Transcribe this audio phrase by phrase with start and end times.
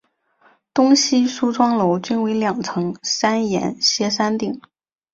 [0.73, 4.59] 东西梳妆楼均为两层三檐歇山顶。